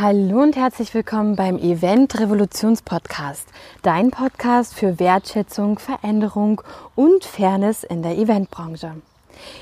Hallo 0.00 0.42
und 0.42 0.54
herzlich 0.54 0.94
willkommen 0.94 1.34
beim 1.34 1.58
Event 1.58 2.20
Revolutions 2.20 2.82
Podcast, 2.82 3.48
dein 3.82 4.12
Podcast 4.12 4.74
für 4.74 5.00
Wertschätzung, 5.00 5.80
Veränderung 5.80 6.62
und 6.94 7.24
Fairness 7.24 7.82
in 7.82 8.04
der 8.04 8.16
Eventbranche. 8.16 8.92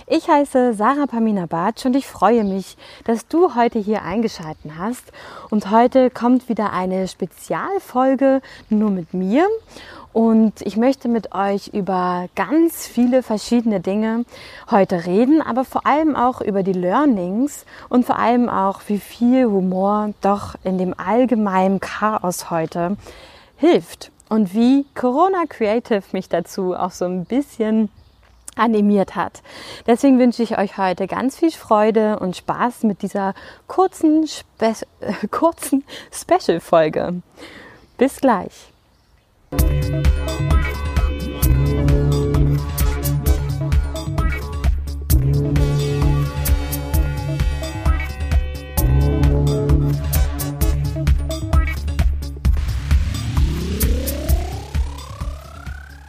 Ich 0.07 0.29
heiße 0.29 0.75
Sarah 0.75 1.07
Pamina 1.07 1.46
Bartsch 1.46 1.87
und 1.87 1.96
ich 1.96 2.07
freue 2.07 2.45
mich, 2.45 2.77
dass 3.04 3.27
du 3.29 3.54
heute 3.54 3.79
hier 3.79 4.03
eingeschaltet 4.03 4.72
hast. 4.79 5.04
Und 5.48 5.70
heute 5.70 6.11
kommt 6.11 6.50
wieder 6.50 6.71
eine 6.71 7.09
Spezialfolge 7.09 8.43
nur 8.68 8.91
mit 8.91 9.14
mir. 9.14 9.46
Und 10.17 10.62
ich 10.62 10.79
möchte 10.79 11.09
mit 11.09 11.35
euch 11.35 11.69
über 11.75 12.29
ganz 12.37 12.87
viele 12.87 13.23
verschiedene 13.23 13.80
Dinge 13.80 14.25
heute 14.71 15.05
reden, 15.05 15.43
aber 15.43 15.66
vor 15.66 15.87
allem 15.87 16.16
auch 16.16 16.41
über 16.41 16.62
die 16.62 16.73
Learnings 16.73 17.66
und 17.91 18.07
vor 18.07 18.19
allem 18.19 18.48
auch, 18.48 18.80
wie 18.87 18.98
viel 18.98 19.45
Humor 19.45 20.15
doch 20.23 20.55
in 20.65 20.79
dem 20.79 20.98
allgemeinen 20.98 21.80
Chaos 21.80 22.48
heute 22.48 22.97
hilft 23.59 24.10
und 24.30 24.55
wie 24.55 24.87
Corona 24.95 25.45
Creative 25.47 26.05
mich 26.12 26.30
dazu 26.30 26.74
auch 26.74 26.93
so 26.93 27.05
ein 27.05 27.27
bisschen 27.27 27.91
animiert 28.55 29.16
hat. 29.16 29.43
Deswegen 29.87 30.19
wünsche 30.19 30.43
ich 30.43 30.57
euch 30.57 30.79
heute 30.79 31.09
ganz 31.09 31.37
viel 31.38 31.51
Freude 31.51 32.19
und 32.21 32.38
Spaß 32.38 32.85
mit 32.85 33.02
dieser 33.02 33.35
kurzen, 33.66 34.27
Spe 34.27 34.73
kurzen 35.30 35.85
Special-Folge. 36.10 37.21
Bis 37.98 38.19
gleich. 38.23 38.73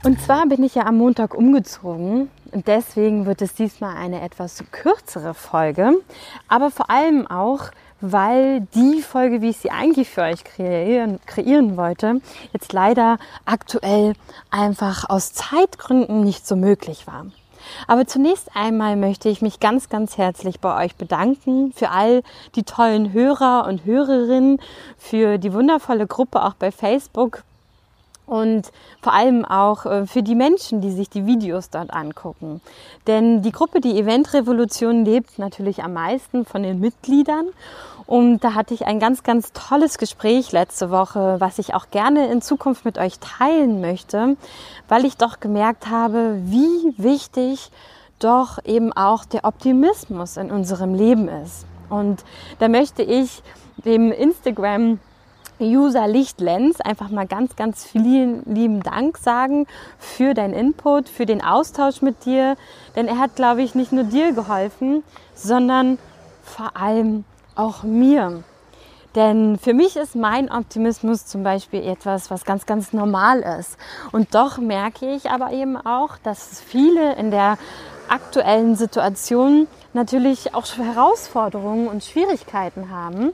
Und 0.08 0.22
zwar 0.22 0.48
bin 0.48 0.64
ich 0.64 0.74
ja 0.76 0.86
am 0.86 0.98
Montag 0.98 1.36
umgezogen. 1.36 2.32
Und 2.52 2.68
deswegen 2.68 3.26
wird 3.26 3.42
es 3.42 3.54
diesmal 3.54 3.98
eine 3.98 4.22
etwas 4.22 4.64
kürzere 4.72 5.34
Folge, 5.34 5.92
aber 6.48 6.72
vor 6.72 6.90
allem 6.90 7.28
auch, 7.28 7.72
weil 8.02 8.62
die 8.74 9.02
Folge, 9.02 9.42
wie 9.42 9.50
ich 9.50 9.58
sie 9.58 9.72
eigentlich 9.72 10.10
für 10.10 10.22
euch 10.22 10.44
kreieren, 10.44 11.20
kreieren 11.26 11.78
wollte, 11.78 12.22
jetzt 12.54 12.74
leider 12.74 13.18
aktuell 13.46 14.14
einfach 14.52 15.10
aus 15.10 15.34
Zeitgründen 15.34 16.24
nicht 16.24 16.48
so 16.48 16.56
möglich 16.56 17.08
war. 17.08 17.26
Aber 17.88 18.08
zunächst 18.08 18.56
einmal 18.56 18.96
möchte 18.96 19.30
ich 19.30 19.42
mich 19.42 19.60
ganz, 19.60 19.90
ganz 19.90 20.18
herzlich 20.18 20.60
bei 20.60 20.86
euch 20.86 20.96
bedanken 20.96 21.74
für 21.74 21.90
all 21.90 22.24
die 22.56 22.64
tollen 22.64 23.14
Hörer 23.14 23.66
und 23.68 23.86
Hörerinnen, 23.86 24.60
für 24.98 25.38
die 25.38 25.54
wundervolle 25.54 26.08
Gruppe 26.08 26.44
auch 26.44 26.54
bei 26.54 26.72
Facebook, 26.72 27.44
und 28.28 28.72
vor 29.02 29.14
allem 29.14 29.46
auch 29.46 29.86
äh, 29.86 30.06
für 30.06 30.22
die 30.22 30.36
Menschen, 30.36 30.82
die 30.82 30.92
sich 30.92 31.10
die 31.10 31.26
Videos 31.26 31.72
dort 31.72 31.92
angucken. 31.92 32.62
Denn 33.08 33.42
die 33.42 33.52
Gruppe, 33.52 33.82
die 33.82 33.98
Eventrevolution, 33.98 35.06
lebt 35.06 35.40
natürlich 35.40 35.82
am 35.82 35.94
meisten 35.94 36.46
von 36.46 36.62
den 36.62 36.80
Mitgliedern. 36.80 37.48
Und 38.06 38.40
da 38.44 38.54
hatte 38.54 38.74
ich 38.74 38.86
ein 38.86 39.00
ganz, 39.00 39.24
ganz 39.24 39.52
tolles 39.54 39.98
Gespräch 39.98 40.52
letzte 40.52 40.92
Woche, 40.92 41.38
was 41.40 41.58
ich 41.58 41.74
auch 41.74 41.90
gerne 41.90 42.32
in 42.32 42.42
Zukunft 42.42 42.86
mit 42.86 42.98
euch 42.98 43.20
teilen 43.20 43.82
möchte, 43.82 44.38
weil 44.88 45.06
ich 45.06 45.18
doch 45.18 45.40
gemerkt 45.40 45.90
habe, 45.90 46.38
wie 46.44 46.94
wichtig 46.98 47.72
doch 48.20 48.64
eben 48.66 48.94
auch 48.94 49.26
der 49.26 49.44
Optimismus 49.46 50.38
in 50.38 50.52
unserem 50.52 50.94
Leben 50.94 51.28
ist. 51.28 51.66
Und 51.90 52.24
da 52.60 52.68
möchte 52.68 53.04
ich 53.04 53.42
dem 53.86 54.12
Instagram 54.12 55.00
User 55.66 56.08
Lichtlens 56.08 56.82
einfach 56.82 57.10
mal 57.10 57.26
ganz, 57.28 57.56
ganz 57.56 57.86
vielen 57.86 58.44
lieben 58.46 58.82
Dank 58.82 59.18
sagen 59.18 59.66
für 59.98 60.34
deinen 60.34 60.54
Input, 60.54 61.10
für 61.10 61.26
den 61.26 61.44
Austausch 61.44 62.02
mit 62.02 62.26
dir. 62.26 62.56
Denn 62.96 63.08
er 63.08 63.18
hat, 63.18 63.36
glaube 63.36 63.62
ich, 63.62 63.76
nicht 63.76 63.92
nur 63.92 64.04
dir 64.04 64.34
geholfen, 64.34 65.04
sondern 65.34 65.98
vor 66.44 66.78
allem 66.78 67.26
auch 67.56 67.84
mir. 67.84 68.44
Denn 69.16 69.58
für 69.58 69.74
mich 69.74 69.96
ist 69.96 70.16
mein 70.16 70.52
Optimismus 70.52 71.26
zum 71.26 71.42
Beispiel 71.42 71.84
etwas, 71.84 72.30
was 72.30 72.46
ganz, 72.46 72.66
ganz 72.68 72.94
normal 72.94 73.40
ist. 73.60 73.78
Und 74.12 74.36
doch 74.36 74.60
merke 74.60 75.12
ich 75.16 75.32
aber 75.32 75.52
eben 75.52 75.76
auch, 75.76 76.18
dass 76.24 76.62
viele 76.62 77.16
in 77.16 77.32
der 77.32 77.58
aktuellen 78.10 78.76
Situation 78.76 79.68
natürlich 79.94 80.54
auch 80.54 80.68
Herausforderungen 80.78 81.88
und 81.88 82.04
Schwierigkeiten 82.04 82.92
haben 82.92 83.34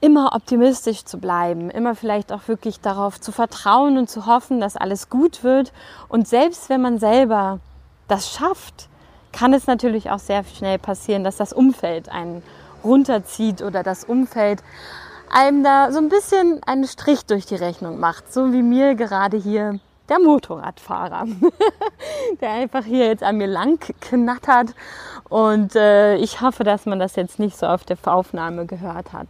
immer 0.00 0.34
optimistisch 0.34 1.04
zu 1.04 1.18
bleiben, 1.18 1.70
immer 1.70 1.94
vielleicht 1.94 2.32
auch 2.32 2.48
wirklich 2.48 2.80
darauf 2.80 3.20
zu 3.20 3.32
vertrauen 3.32 3.98
und 3.98 4.10
zu 4.10 4.26
hoffen, 4.26 4.60
dass 4.60 4.76
alles 4.76 5.08
gut 5.08 5.42
wird. 5.42 5.72
Und 6.08 6.28
selbst 6.28 6.68
wenn 6.68 6.82
man 6.82 6.98
selber 6.98 7.60
das 8.08 8.30
schafft, 8.30 8.88
kann 9.32 9.52
es 9.52 9.66
natürlich 9.66 10.10
auch 10.10 10.18
sehr 10.18 10.44
schnell 10.44 10.78
passieren, 10.78 11.24
dass 11.24 11.36
das 11.36 11.52
Umfeld 11.52 12.08
einen 12.08 12.42
runterzieht 12.84 13.62
oder 13.62 13.82
das 13.82 14.04
Umfeld 14.04 14.62
einem 15.30 15.64
da 15.64 15.90
so 15.90 15.98
ein 15.98 16.08
bisschen 16.08 16.62
einen 16.64 16.86
Strich 16.86 17.26
durch 17.26 17.46
die 17.46 17.56
Rechnung 17.56 17.98
macht, 17.98 18.32
so 18.32 18.52
wie 18.52 18.62
mir 18.62 18.94
gerade 18.94 19.36
hier 19.36 19.80
der 20.08 20.20
Motorradfahrer, 20.20 21.26
der 22.40 22.50
einfach 22.50 22.84
hier 22.84 23.06
jetzt 23.06 23.24
an 23.24 23.38
mir 23.38 23.48
lang 23.48 23.80
knattert 24.00 24.74
und 25.28 25.74
äh, 25.74 26.14
ich 26.16 26.40
hoffe, 26.40 26.62
dass 26.62 26.86
man 26.86 27.00
das 27.00 27.16
jetzt 27.16 27.40
nicht 27.40 27.56
so 27.56 27.66
auf 27.66 27.84
der 27.84 27.98
Aufnahme 28.04 28.66
gehört 28.66 29.12
hat. 29.12 29.28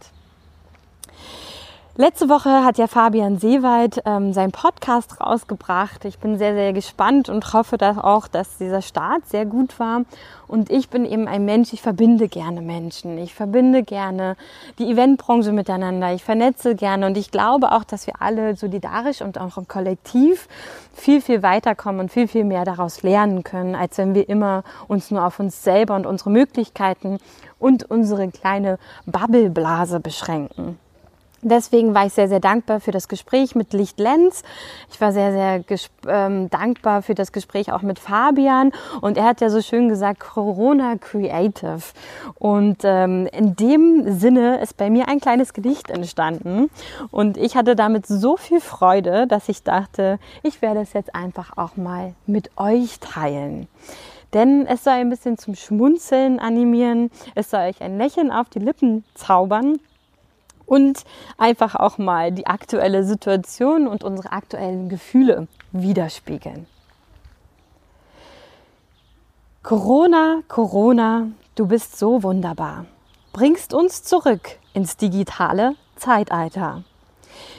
Letzte 1.99 2.29
Woche 2.29 2.63
hat 2.63 2.77
ja 2.77 2.85
Fabian 2.85 3.39
Seewald 3.39 4.03
ähm, 4.05 4.31
seinen 4.31 4.51
Podcast 4.51 5.19
rausgebracht. 5.19 6.05
Ich 6.05 6.19
bin 6.19 6.37
sehr, 6.37 6.53
sehr 6.53 6.71
gespannt 6.71 7.27
und 7.27 7.53
hoffe 7.53 7.79
dass 7.79 7.97
auch, 7.97 8.27
dass 8.27 8.59
dieser 8.59 8.83
Start 8.83 9.27
sehr 9.27 9.47
gut 9.47 9.79
war. 9.79 10.03
Und 10.47 10.69
ich 10.69 10.89
bin 10.89 11.05
eben 11.05 11.27
ein 11.27 11.43
Mensch, 11.43 11.73
ich 11.73 11.81
verbinde 11.81 12.27
gerne 12.27 12.61
Menschen. 12.61 13.17
Ich 13.17 13.33
verbinde 13.33 13.81
gerne 13.81 14.37
die 14.77 14.91
Eventbranche 14.91 15.51
miteinander. 15.51 16.13
Ich 16.13 16.23
vernetze 16.23 16.75
gerne 16.75 17.07
und 17.07 17.17
ich 17.17 17.31
glaube 17.31 17.71
auch, 17.71 17.83
dass 17.83 18.05
wir 18.05 18.21
alle 18.21 18.55
solidarisch 18.55 19.23
und 19.23 19.39
auch 19.39 19.57
im 19.57 19.67
Kollektiv 19.67 20.47
viel, 20.93 21.19
viel 21.19 21.41
weiterkommen 21.41 22.01
und 22.01 22.11
viel, 22.11 22.27
viel 22.27 22.43
mehr 22.43 22.63
daraus 22.63 23.01
lernen 23.01 23.43
können, 23.43 23.73
als 23.73 23.97
wenn 23.97 24.13
wir 24.13 24.29
immer 24.29 24.63
uns 24.87 25.09
nur 25.09 25.25
auf 25.25 25.39
uns 25.39 25.63
selber 25.63 25.95
und 25.95 26.05
unsere 26.05 26.29
Möglichkeiten 26.29 27.17
und 27.57 27.89
unsere 27.89 28.29
kleine 28.29 28.77
Bubbleblase 29.07 29.99
beschränken. 29.99 30.77
Deswegen 31.49 31.93
war 31.95 32.05
ich 32.05 32.13
sehr, 32.13 32.27
sehr 32.27 32.41
dankbar 32.41 32.81
für 32.81 32.91
das 32.91 33.07
Gespräch 33.07 33.55
mit 33.55 33.71
Licht 33.71 33.99
Lenz. 33.99 34.43
Ich 34.91 34.99
war 34.99 35.13
sehr, 35.13 35.31
sehr 35.31 35.79
ähm, 36.07 36.49
dankbar 36.49 37.01
für 37.01 37.15
das 37.15 37.31
Gespräch 37.31 37.71
auch 37.71 37.81
mit 37.81 37.99
Fabian. 37.99 38.73
Und 38.99 39.17
er 39.17 39.23
hat 39.23 39.39
ja 39.39 39.49
so 39.49 39.61
schön 39.61 39.87
gesagt, 39.87 40.19
Corona 40.19 40.97
Creative. 40.97 41.79
Und 42.35 42.79
ähm, 42.83 43.27
in 43.31 43.55
dem 43.55 44.19
Sinne 44.19 44.59
ist 44.59 44.75
bei 44.75 44.89
mir 44.89 45.07
ein 45.07 45.21
kleines 45.21 45.53
Gedicht 45.53 45.89
entstanden. 45.89 46.69
Und 47.11 47.37
ich 47.37 47.55
hatte 47.55 47.77
damit 47.77 48.05
so 48.07 48.35
viel 48.35 48.59
Freude, 48.59 49.25
dass 49.25 49.47
ich 49.47 49.63
dachte, 49.63 50.19
ich 50.43 50.61
werde 50.61 50.81
es 50.81 50.91
jetzt 50.91 51.15
einfach 51.15 51.55
auch 51.55 51.77
mal 51.77 52.13
mit 52.25 52.51
euch 52.57 52.99
teilen. 52.99 53.67
Denn 54.33 54.65
es 54.67 54.83
soll 54.83 54.93
ein 54.93 55.09
bisschen 55.09 55.37
zum 55.37 55.55
Schmunzeln 55.55 56.39
animieren. 56.39 57.09
Es 57.35 57.51
soll 57.51 57.61
euch 57.61 57.81
ein 57.81 57.97
Lächeln 57.97 58.31
auf 58.31 58.49
die 58.49 58.59
Lippen 58.59 59.05
zaubern 59.15 59.79
und 60.67 61.05
einfach 61.37 61.73
auch 61.75 61.97
mal 61.97 62.31
die 62.31 62.45
aktuelle 62.45 63.03
Situation 63.03 63.87
und 63.87 64.03
unsere 64.03 64.31
aktuellen 64.31 64.89
Gefühle 64.89 65.47
widerspiegeln. 65.71 66.67
Corona, 69.63 70.41
Corona, 70.47 71.29
du 71.55 71.65
bist 71.65 71.97
so 71.97 72.21
wunderbar. 72.21 72.85
Bringst 73.33 73.73
uns 73.73 74.03
zurück 74.03 74.59
ins 74.73 74.97
digitale 74.97 75.75
Zeitalter. 75.95 76.83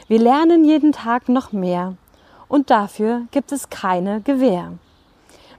Wir 0.06 0.18
lernen 0.18 0.64
jeden 0.64 0.92
Tag 0.92 1.28
noch 1.28 1.52
mehr 1.52 1.94
und 2.48 2.70
dafür 2.70 3.22
gibt 3.30 3.52
es 3.52 3.68
keine 3.68 4.20
Gewähr. 4.22 4.72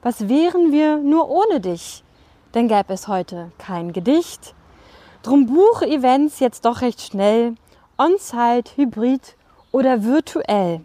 Was 0.01 0.27
wären 0.27 0.71
wir 0.71 0.97
nur 0.97 1.29
ohne 1.29 1.59
dich? 1.59 2.03
Denn 2.53 2.67
gäbe 2.67 2.93
es 2.93 3.07
heute 3.07 3.51
kein 3.59 3.93
Gedicht, 3.93 4.55
Drum 5.21 5.47
buche 5.47 5.85
Events 5.85 6.39
jetzt 6.39 6.63
doch 6.63 6.79
recht 6.79 7.01
schnell, 7.01 7.55
on-site, 7.97 8.71
hybrid 8.77 9.35
oder 9.73 10.03
virtuell. 10.05 10.79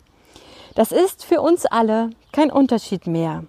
Das 0.75 0.91
ist 0.91 1.25
für 1.25 1.41
uns 1.41 1.67
alle 1.67 2.11
kein 2.33 2.51
Unterschied 2.51 3.07
mehr. 3.07 3.45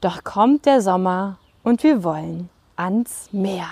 Doch 0.00 0.22
kommt 0.22 0.64
der 0.64 0.80
Sommer 0.80 1.38
und 1.64 1.82
wir 1.82 2.04
wollen 2.04 2.50
ans 2.76 3.30
Meer. 3.32 3.66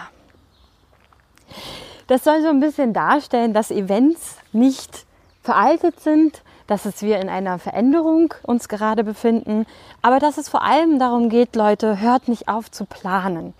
Das 2.08 2.24
soll 2.24 2.42
so 2.42 2.48
ein 2.48 2.58
bisschen 2.58 2.92
darstellen, 2.92 3.54
dass 3.54 3.70
Events 3.70 4.38
nicht 4.52 5.06
veraltet 5.44 6.00
sind, 6.00 6.42
dass 6.66 6.84
es 6.84 7.00
wir 7.02 7.20
in 7.20 7.28
einer 7.28 7.60
Veränderung 7.60 8.34
uns 8.42 8.68
gerade 8.68 9.04
befinden, 9.04 9.66
aber 10.02 10.18
dass 10.18 10.36
es 10.36 10.48
vor 10.48 10.62
allem 10.62 10.98
darum 10.98 11.28
geht, 11.28 11.54
Leute, 11.54 12.00
hört 12.00 12.26
nicht 12.26 12.48
auf 12.48 12.72
zu 12.72 12.86
planen 12.86 13.54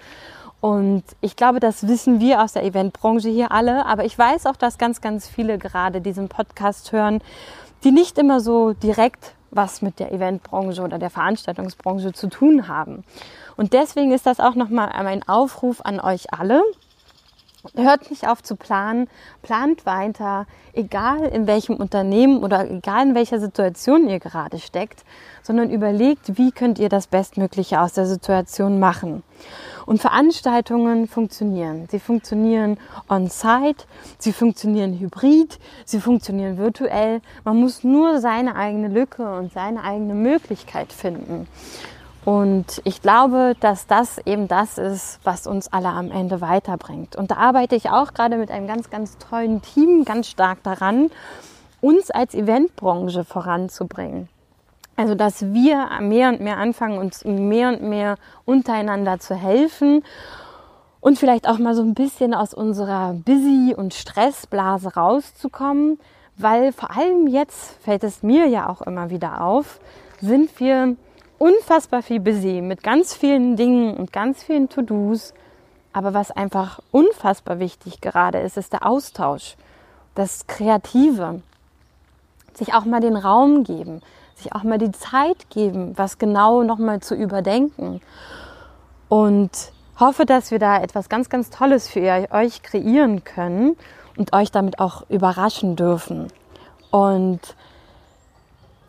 Und 0.61 1.05
ich 1.21 1.37
glaube, 1.37 1.59
das 1.59 1.89
wissen 1.89 2.21
wir 2.21 2.43
aus 2.43 2.53
der 2.53 2.65
Eventbranche 2.65 3.29
hier 3.29 3.53
alle. 3.53 3.87
Aber 3.87 4.05
ich 4.05 4.17
weiß 4.19 4.47
auch, 4.47 4.57
dass 4.57 4.79
ganz, 4.79 5.01
ganz 5.01 5.27
viele 5.27 5.59
gerade 5.59 6.01
diesen 6.01 6.29
Podcast 6.29 6.93
hören, 6.93 7.21
die 7.85 7.93
nicht 7.93 8.19
immer 8.19 8.41
so 8.41 8.73
direkt 8.75 9.35
was 9.51 9.83
mit 9.83 9.99
der 9.99 10.13
Eventbranche 10.13 10.83
oder 10.83 10.99
der 10.99 11.11
Veranstaltungsbranche 11.11 12.13
zu 12.13 12.29
tun 12.29 12.69
haben. 12.69 13.05
Und 13.57 13.73
deswegen 13.73 14.13
ist 14.13 14.27
das 14.27 14.39
auch 14.39 14.55
nochmal 14.55 14.91
mein 15.03 15.27
Aufruf 15.29 15.81
an 15.83 15.99
euch 15.99 16.33
alle. 16.33 16.63
Hört 17.75 18.09
nicht 18.09 18.27
auf 18.27 18.43
zu 18.43 18.57
planen, 18.57 19.07
plant 19.43 19.85
weiter, 19.85 20.47
egal 20.73 21.25
in 21.25 21.47
welchem 21.47 21.77
Unternehmen 21.77 22.43
oder 22.43 22.71
egal 22.71 23.09
in 23.09 23.15
welcher 23.15 23.39
Situation 23.39 24.09
ihr 24.09 24.19
gerade 24.19 24.59
steckt, 24.59 25.05
sondern 25.43 25.69
überlegt, 25.69 26.39
wie 26.39 26.53
könnt 26.53 26.79
ihr 26.79 26.89
das 26.89 27.07
Bestmögliche 27.07 27.83
aus 27.83 27.93
der 27.93 28.07
Situation 28.07 28.79
machen. 28.79 29.23
Und 29.85 30.01
Veranstaltungen 30.01 31.07
funktionieren. 31.07 31.87
Sie 31.91 32.01
funktionieren 32.01 32.79
on-site, 33.11 33.85
sie 34.19 34.33
funktionieren 34.33 34.99
hybrid, 34.99 35.59
sie 35.85 36.01
funktionieren 36.01 36.57
virtuell. 36.57 37.21
Man 37.45 37.59
muss 37.59 37.85
nur 37.85 38.21
seine 38.21 38.57
eigene 38.57 38.89
Lücke 38.89 39.37
und 39.37 39.53
seine 39.53 39.83
eigene 39.83 40.15
Möglichkeit 40.15 40.95
finden. 40.95 41.47
Und 42.25 42.83
ich 42.85 43.01
glaube, 43.01 43.57
dass 43.61 43.87
das 43.87 44.19
eben 44.27 44.47
das 44.47 44.77
ist, 44.77 45.21
was 45.25 45.47
uns 45.47 45.73
alle 45.73 45.89
am 45.89 46.11
Ende 46.11 46.41
weiterbringt. 46.41 47.17
Und 47.17 47.31
da 47.31 47.37
arbeite 47.37 47.77
ich 47.77 47.89
auch 47.91 48.13
gerade 48.13 48.37
mit 48.37 48.51
einem 48.51 48.67
ganz, 48.67 48.91
ganz 48.91 49.17
tollen 49.19 49.63
Team 49.63 50.05
ganz 50.05 50.29
stark 50.29 50.63
daran, 50.63 51.11
uns 51.81 52.11
als 52.11 52.35
Eventbranche 52.35 53.25
voranzubringen. 53.25 54.29
Also, 54.97 55.15
dass 55.15 55.55
wir 55.55 55.89
mehr 56.01 56.29
und 56.29 56.41
mehr 56.41 56.59
anfangen, 56.59 56.99
uns 56.99 57.25
mehr 57.25 57.71
und 57.71 57.83
mehr 57.83 58.17
untereinander 58.45 59.19
zu 59.19 59.35
helfen 59.35 60.05
und 61.01 61.19
vielleicht 61.19 61.49
auch 61.49 61.57
mal 61.57 61.75
so 61.75 61.81
ein 61.81 61.95
bisschen 61.95 62.35
aus 62.35 62.53
unserer 62.53 63.15
Busy- 63.15 63.75
und 63.75 63.95
Stressblase 63.95 64.95
rauszukommen, 64.95 65.99
weil 66.37 66.73
vor 66.73 66.95
allem 66.95 67.29
jetzt 67.29 67.83
fällt 67.83 68.05
es 68.05 68.23
mir 68.23 68.47
ja 68.47 68.69
auch 68.69 68.83
immer 68.83 69.09
wieder 69.09 69.43
auf, 69.43 69.81
sind 70.21 70.61
wir 70.61 70.97
unfassbar 71.41 72.03
viel 72.03 72.21
busy 72.21 72.61
mit 72.61 72.83
ganz 72.83 73.15
vielen 73.15 73.57
Dingen 73.57 73.97
und 73.97 74.13
ganz 74.13 74.43
vielen 74.43 74.69
To-Dos. 74.69 75.33
Aber 75.93 76.13
was 76.13 76.31
einfach 76.31 76.81
unfassbar 76.93 77.59
wichtig 77.59 78.01
gerade 78.01 78.39
ist, 78.39 78.59
ist 78.59 78.75
der 78.75 78.87
Austausch, 78.87 79.57
das 80.15 80.47
Kreative, 80.47 81.41
sich 82.53 82.75
auch 82.75 82.85
mal 82.85 83.01
den 83.01 83.17
Raum 83.17 83.65
geben, 83.65 84.03
sich 84.35 84.55
auch 84.55 84.65
mal 84.65 84.77
die 84.77 84.93
Zeit 84.93 85.49
geben, 85.49 85.97
was 85.97 86.19
genau 86.19 86.63
nochmal 86.63 87.01
zu 87.01 87.15
überdenken. 87.15 88.03
Und 89.09 89.51
hoffe, 89.99 90.27
dass 90.27 90.51
wir 90.51 90.59
da 90.59 90.83
etwas 90.83 91.09
ganz, 91.09 91.31
ganz 91.31 91.49
Tolles 91.49 91.89
für 91.89 92.29
euch 92.31 92.63
kreieren 92.63 93.25
können 93.25 93.77
und 94.17 94.35
euch 94.35 94.51
damit 94.51 94.79
auch 94.79 95.09
überraschen 95.09 95.75
dürfen. 95.75 96.29
Und 96.91 97.57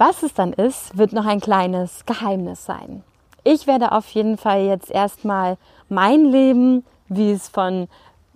was 0.02 0.24
es 0.24 0.34
dann 0.34 0.52
ist, 0.52 0.98
wird 0.98 1.14
noch 1.14 1.28
ein 1.28 1.40
kleines 1.40 2.08
Geheimnis 2.08 2.66
sein. 2.66 3.04
Ich 3.44 3.68
werde 3.68 3.92
auf 3.92 4.10
jeden 4.10 4.36
Fall 4.36 4.62
jetzt 4.62 4.90
erstmal 4.90 5.58
mein 5.90 6.26
Leben, 6.26 6.84
wie 7.08 7.30
es 7.30 7.50
von 7.50 7.88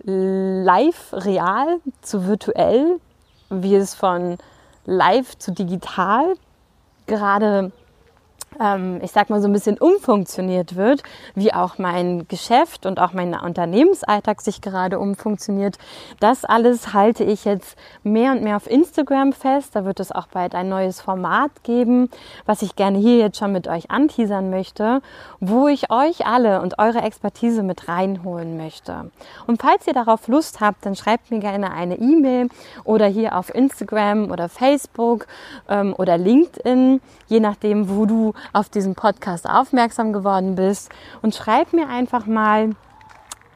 live 0.04 1.12
real 1.12 1.80
zu 2.02 2.28
virtuell, 2.28 3.00
wie 3.50 3.74
es 3.74 3.94
von 3.94 4.38
live 4.84 5.36
zu 5.38 5.50
digital 5.50 6.34
gerade 7.06 7.72
ähm, 8.60 9.00
ich 9.02 9.12
sag 9.12 9.30
mal, 9.30 9.40
so 9.40 9.48
ein 9.48 9.52
bisschen 9.52 9.78
umfunktioniert 9.78 10.76
wird, 10.76 11.02
wie 11.34 11.52
auch 11.52 11.78
mein 11.78 12.26
Geschäft 12.28 12.86
und 12.86 12.98
auch 13.00 13.12
mein 13.12 13.34
Unternehmensalltag 13.34 14.40
sich 14.40 14.60
gerade 14.60 14.98
umfunktioniert. 14.98 15.78
Das 16.20 16.44
alles 16.44 16.92
halte 16.92 17.24
ich 17.24 17.44
jetzt 17.44 17.76
mehr 18.02 18.32
und 18.32 18.42
mehr 18.42 18.56
auf 18.56 18.70
Instagram 18.70 19.32
fest. 19.32 19.76
Da 19.76 19.84
wird 19.84 20.00
es 20.00 20.12
auch 20.12 20.26
bald 20.28 20.54
ein 20.54 20.68
neues 20.68 21.00
Format 21.00 21.50
geben, 21.62 22.10
was 22.44 22.62
ich 22.62 22.76
gerne 22.76 22.98
hier 22.98 23.18
jetzt 23.18 23.38
schon 23.38 23.52
mit 23.52 23.68
euch 23.68 23.90
anteasern 23.90 24.50
möchte, 24.50 25.00
wo 25.40 25.68
ich 25.68 25.90
euch 25.90 26.26
alle 26.26 26.60
und 26.62 26.78
eure 26.78 27.02
Expertise 27.02 27.62
mit 27.62 27.88
reinholen 27.88 28.56
möchte. 28.56 29.10
Und 29.46 29.60
falls 29.62 29.86
ihr 29.86 29.92
darauf 29.92 30.28
Lust 30.28 30.60
habt, 30.60 30.86
dann 30.86 30.96
schreibt 30.96 31.30
mir 31.30 31.40
gerne 31.40 31.72
eine 31.72 31.98
E-Mail 31.98 32.48
oder 32.84 33.06
hier 33.06 33.36
auf 33.36 33.54
Instagram 33.54 34.30
oder 34.30 34.48
Facebook 34.48 35.26
ähm, 35.68 35.94
oder 35.96 36.18
LinkedIn, 36.18 37.00
je 37.28 37.40
nachdem, 37.40 37.88
wo 37.88 38.06
du 38.06 38.32
auf 38.52 38.68
diesen 38.68 38.94
Podcast 38.94 39.48
aufmerksam 39.48 40.12
geworden 40.12 40.54
bist 40.54 40.90
und 41.22 41.34
schreib 41.34 41.72
mir 41.72 41.88
einfach 41.88 42.26
mal, 42.26 42.70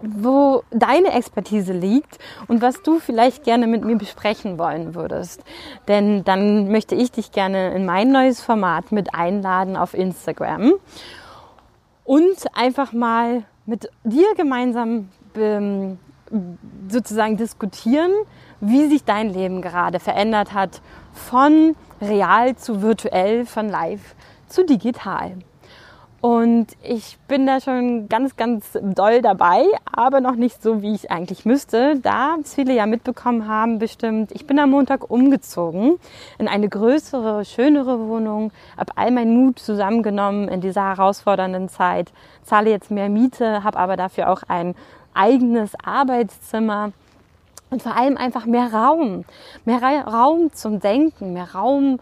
wo 0.02 0.62
deine 0.70 1.12
Expertise 1.12 1.72
liegt 1.72 2.19
und 2.48 2.62
was 2.62 2.82
du 2.82 2.98
vielleicht 2.98 3.44
gerne 3.44 3.66
mit 3.66 3.84
mir 3.84 3.96
besprechen 3.96 4.58
wollen 4.58 4.94
würdest. 4.94 5.44
Denn 5.88 6.25
dann 6.25 6.70
möchte 6.70 6.94
ich 6.94 7.12
dich 7.12 7.32
gerne 7.32 7.75
in 7.75 7.84
mein 7.84 8.10
neues 8.10 8.40
Format 8.40 8.92
mit 8.92 9.14
einladen 9.14 9.76
auf 9.76 9.94
Instagram 9.94 10.72
und 12.04 12.46
einfach 12.54 12.92
mal 12.92 13.44
mit 13.66 13.90
dir 14.04 14.34
gemeinsam 14.37 15.10
ähm, 15.37 15.98
sozusagen 16.88 17.37
diskutieren, 17.37 18.10
wie 18.60 18.88
sich 18.88 19.04
dein 19.04 19.32
Leben 19.32 19.62
gerade 19.62 20.00
verändert 20.00 20.54
hat 20.54 20.81
von 21.12 21.76
real 22.00 22.56
zu 22.56 22.82
virtuell, 22.82 23.46
von 23.46 23.69
live 23.69 24.14
zu 24.50 24.64
digital. 24.64 25.37
Und 26.20 26.67
ich 26.82 27.17
bin 27.29 27.47
da 27.47 27.61
schon 27.61 28.11
ganz, 28.11 28.37
ganz 28.37 28.79
doll 28.82 29.23
dabei, 29.23 29.64
aber 29.91 30.20
noch 30.20 30.35
nicht 30.35 30.62
so, 30.62 30.82
wie 30.82 30.94
ich 30.94 31.11
eigentlich 31.11 31.47
müsste. 31.47 31.99
Da 31.99 32.37
viele 32.44 32.75
ja 32.75 32.85
mitbekommen 32.85 33.49
haben, 33.49 33.79
bestimmt, 33.79 34.31
ich 34.32 34.47
bin 34.47 34.58
am 34.58 34.70
Montag 34.70 35.11
umgezogen 35.11 35.99
in 36.38 36.47
eine 36.47 36.69
größere, 36.69 37.47
schönere 37.47 38.06
Wohnung, 38.06 38.52
habe 38.76 38.93
all 38.97 39.12
meinen 39.12 39.35
Mut 39.35 39.61
zusammengenommen 39.61 40.49
in 40.49 40.61
dieser 40.61 40.88
herausfordernden 40.88 41.70
Zeit, 41.70 42.12
zahle 42.43 42.69
jetzt 42.69 42.91
mehr 42.91 43.08
Miete, 43.08 43.64
habe 43.64 43.79
aber 43.79 43.97
dafür 43.97 44.29
auch 44.29 44.43
ein 44.47 44.75
eigenes 45.14 45.73
Arbeitszimmer 45.82 46.93
und 47.70 47.82
vor 47.82 47.97
allem 47.97 48.19
einfach 48.19 48.44
mehr 48.44 48.75
Raum, 48.75 49.25
mehr 49.64 49.81
Raum 50.06 50.52
zum 50.52 50.81
Denken, 50.81 51.32
mehr 51.32 51.55
Raum 51.55 51.99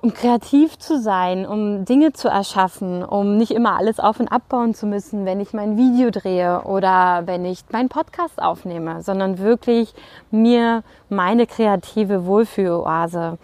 um 0.00 0.14
kreativ 0.14 0.78
zu 0.78 1.00
sein, 1.00 1.44
um 1.44 1.84
Dinge 1.84 2.12
zu 2.12 2.28
erschaffen, 2.28 3.02
um 3.02 3.36
nicht 3.36 3.50
immer 3.50 3.76
alles 3.76 3.98
auf 3.98 4.20
und 4.20 4.28
abbauen 4.28 4.74
zu 4.74 4.86
müssen, 4.86 5.24
wenn 5.24 5.40
ich 5.40 5.52
mein 5.52 5.76
Video 5.76 6.10
drehe 6.10 6.62
oder 6.62 7.22
wenn 7.26 7.44
ich 7.44 7.64
meinen 7.72 7.88
Podcast 7.88 8.40
aufnehme, 8.40 9.02
sondern 9.02 9.38
wirklich 9.38 9.92
mir 10.30 10.84
meine 11.08 11.46
kreative 11.46 12.26
Wohlfühloase 12.26 13.38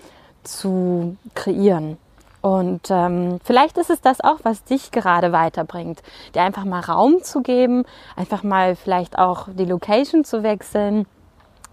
zu 0.45 1.17
kreieren. 1.35 1.97
Und 2.41 2.91
ähm, 2.91 3.41
vielleicht 3.43 3.79
ist 3.79 3.89
es 3.89 4.03
das 4.03 4.21
auch, 4.21 4.41
was 4.43 4.65
dich 4.65 4.91
gerade 4.91 5.33
weiterbringt, 5.33 6.03
dir 6.35 6.43
einfach 6.43 6.67
mal 6.67 6.81
Raum 6.81 7.23
zu 7.23 7.41
geben, 7.41 7.85
einfach 8.17 8.43
mal 8.43 8.77
vielleicht 8.77 9.19
auch 9.19 9.49
die 9.51 9.65
Location 9.65 10.25
zu 10.25 10.43
wechseln 10.43 11.07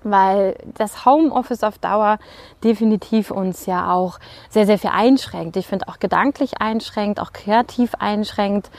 weil 0.04 0.56
das 0.76 1.06
Homeoffice 1.06 1.64
auf 1.64 1.78
Dauer 1.78 2.18
definitiv 2.64 3.32
uns 3.32 3.66
ja 3.66 3.92
auch 3.94 4.20
sehr, 4.50 4.66
sehr 4.66 4.78
viel 4.78 4.92
einschränkt. 4.92 5.58
Ich 5.58 5.68
finde 5.68 5.88
auch 5.88 6.00
gedanklich 6.00 6.62
einschränkt, 6.62 7.20
auch 7.20 7.34
kreativ 7.34 7.96
einschränkt. 8.00 8.70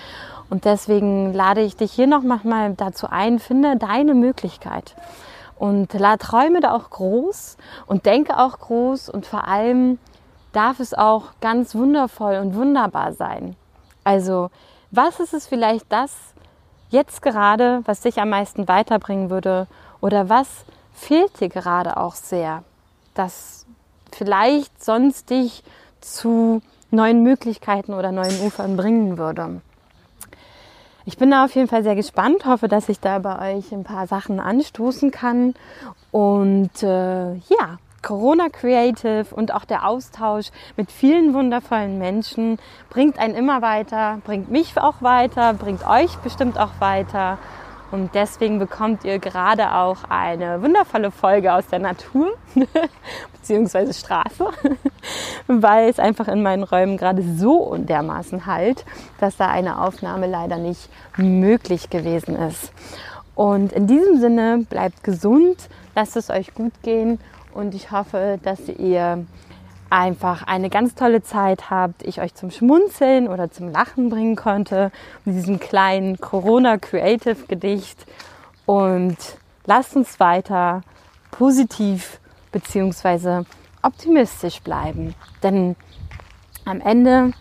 Und 0.50 0.64
deswegen 0.64 1.32
lade 1.32 1.62
ich 1.62 1.76
dich 1.76 1.92
hier 1.92 2.06
noch 2.06 2.22
mal 2.22 2.74
dazu 2.76 3.08
ein, 3.08 3.38
finde 3.38 3.76
deine 3.76 4.14
Möglichkeit. 4.14 4.94
Und 5.56 5.90
träume 5.90 6.60
da 6.60 6.74
auch 6.74 6.90
groß 6.90 7.56
und 7.86 8.04
denke 8.04 8.36
auch 8.36 8.58
groß 8.58 9.08
und 9.08 9.26
vor 9.26 9.46
allem 9.46 9.98
darf 10.52 10.80
es 10.80 10.92
auch 10.92 11.26
ganz 11.40 11.74
wundervoll 11.74 12.36
und 12.36 12.54
wunderbar 12.54 13.12
sein. 13.12 13.56
Also, 14.04 14.50
was 14.90 15.20
ist 15.20 15.32
es 15.32 15.46
vielleicht 15.46 15.90
das 15.90 16.34
jetzt 16.90 17.22
gerade, 17.22 17.80
was 17.86 18.00
dich 18.00 18.20
am 18.20 18.30
meisten 18.30 18.68
weiterbringen 18.68 19.30
würde? 19.30 19.66
Oder 20.00 20.28
was 20.28 20.64
fehlt 20.92 21.40
dir 21.40 21.48
gerade 21.48 21.96
auch 21.96 22.14
sehr, 22.14 22.62
das 23.14 23.66
vielleicht 24.12 24.84
sonst 24.84 25.30
dich 25.30 25.62
zu 26.00 26.60
neuen 26.90 27.22
Möglichkeiten 27.22 27.94
oder 27.94 28.12
neuen 28.12 28.40
Ufern 28.40 28.76
bringen 28.76 29.18
würde. 29.18 29.60
Ich 31.04 31.16
bin 31.16 31.30
da 31.30 31.44
auf 31.44 31.54
jeden 31.54 31.68
Fall 31.68 31.82
sehr 31.82 31.96
gespannt, 31.96 32.44
hoffe, 32.46 32.68
dass 32.68 32.88
ich 32.88 33.00
da 33.00 33.18
bei 33.18 33.56
euch 33.56 33.72
ein 33.72 33.82
paar 33.82 34.06
Sachen 34.06 34.38
anstoßen 34.38 35.10
kann. 35.10 35.54
Und 36.12 36.82
äh, 36.82 37.34
ja, 37.34 37.78
Corona 38.02 38.48
Creative 38.48 39.26
und 39.34 39.52
auch 39.52 39.64
der 39.64 39.86
Austausch 39.86 40.50
mit 40.76 40.92
vielen 40.92 41.34
wundervollen 41.34 41.98
Menschen 41.98 42.58
bringt 42.90 43.18
einen 43.18 43.34
immer 43.34 43.62
weiter, 43.62 44.18
bringt 44.24 44.50
mich 44.50 44.76
auch 44.76 45.02
weiter, 45.02 45.54
bringt 45.54 45.86
euch 45.86 46.16
bestimmt 46.18 46.58
auch 46.58 46.80
weiter. 46.80 47.38
Und 47.92 48.14
deswegen 48.14 48.58
bekommt 48.58 49.04
ihr 49.04 49.18
gerade 49.18 49.74
auch 49.74 49.98
eine 50.08 50.62
wundervolle 50.62 51.10
Folge 51.10 51.52
aus 51.52 51.66
der 51.66 51.78
Natur 51.78 52.32
bzw. 52.54 53.92
Straße, 53.92 54.46
weil 55.46 55.90
es 55.90 55.98
einfach 55.98 56.26
in 56.26 56.42
meinen 56.42 56.62
Räumen 56.62 56.96
gerade 56.96 57.22
so 57.22 57.76
dermaßen 57.76 58.46
halt, 58.46 58.86
dass 59.20 59.36
da 59.36 59.48
eine 59.48 59.78
Aufnahme 59.82 60.26
leider 60.26 60.56
nicht 60.56 60.88
möglich 61.18 61.90
gewesen 61.90 62.34
ist. 62.34 62.72
Und 63.34 63.72
in 63.72 63.86
diesem 63.86 64.20
Sinne 64.20 64.64
bleibt 64.70 65.04
gesund, 65.04 65.68
lasst 65.94 66.16
es 66.16 66.30
euch 66.30 66.54
gut 66.54 66.72
gehen 66.82 67.18
und 67.52 67.74
ich 67.74 67.90
hoffe, 67.90 68.40
dass 68.42 68.70
ihr 68.70 69.26
einfach 69.92 70.42
eine 70.44 70.70
ganz 70.70 70.94
tolle 70.94 71.22
Zeit 71.22 71.70
habt, 71.70 72.02
ich 72.02 72.20
euch 72.20 72.34
zum 72.34 72.50
Schmunzeln 72.50 73.28
oder 73.28 73.50
zum 73.50 73.70
Lachen 73.70 74.08
bringen 74.08 74.36
konnte 74.36 74.90
mit 75.26 75.36
diesem 75.36 75.60
kleinen 75.60 76.18
Corona 76.18 76.78
Creative 76.78 77.36
Gedicht 77.46 78.06
und 78.64 79.16
lasst 79.66 79.94
uns 79.94 80.18
weiter 80.18 80.80
positiv 81.30 82.20
bzw. 82.52 83.44
optimistisch 83.82 84.62
bleiben, 84.62 85.14
denn 85.42 85.76
am 86.64 86.80
Ende 86.80 87.32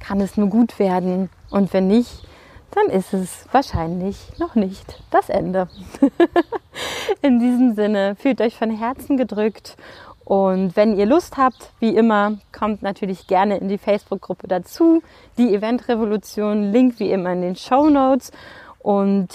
kann 0.00 0.20
es 0.20 0.36
nur 0.36 0.48
gut 0.48 0.80
werden 0.80 1.30
und 1.50 1.72
wenn 1.72 1.86
nicht, 1.86 2.26
dann 2.72 2.86
ist 2.86 3.12
es 3.12 3.46
wahrscheinlich 3.52 4.16
noch 4.38 4.56
nicht 4.56 5.02
das 5.10 5.28
Ende. 5.28 5.68
In 7.22 7.38
diesem 7.38 7.74
Sinne, 7.74 8.16
fühlt 8.16 8.40
euch 8.40 8.56
von 8.56 8.70
Herzen 8.70 9.16
gedrückt 9.16 9.76
und 10.24 10.76
wenn 10.76 10.96
ihr 10.96 11.06
Lust 11.06 11.36
habt, 11.36 11.72
wie 11.80 11.94
immer, 11.96 12.38
kommt 12.52 12.82
natürlich 12.82 13.26
gerne 13.26 13.58
in 13.58 13.68
die 13.68 13.78
Facebook-Gruppe 13.78 14.46
dazu. 14.46 15.02
Die 15.36 15.54
Event-Revolution, 15.54 16.70
Link 16.72 16.98
wie 16.98 17.10
immer 17.10 17.32
in 17.32 17.42
den 17.42 17.56
Show 17.56 17.88
Notes. 17.90 18.30
Und 18.78 19.28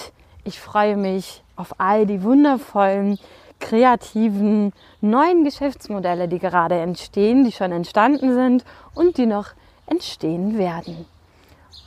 ich 0.44 0.60
freue 0.60 0.96
mich 0.96 1.44
auf 1.56 1.80
all 1.80 2.06
die 2.06 2.24
wundervollen, 2.24 3.20
kreativen, 3.60 4.72
neuen 5.02 5.44
Geschäftsmodelle, 5.44 6.28
die 6.28 6.40
gerade 6.40 6.76
entstehen, 6.76 7.44
die 7.44 7.52
schon 7.52 7.72
entstanden 7.72 8.34
sind 8.34 8.64
und 8.94 9.18
die 9.18 9.26
noch 9.26 9.50
entstehen 9.88 10.58
werden. 10.58 11.06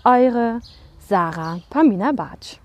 Eure 0.04 0.60
Sarah 0.98 1.60
Pamina 1.70 2.12
Bartsch. 2.12 2.58